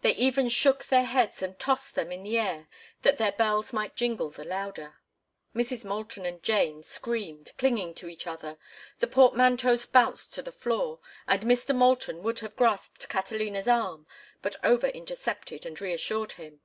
[0.00, 2.68] They even shook their heads and tossed them in the air
[3.02, 4.94] that their bells might jingle the louder.
[5.54, 5.84] Mrs.
[5.84, 8.56] Moulton and Jane screamed, clinging to each other,
[9.00, 11.74] the portmanteaus bounced to the floor, and Mr.
[11.76, 14.06] Moulton would have grasped Catalina's arm
[14.40, 16.62] but Over intercepted and reassured him.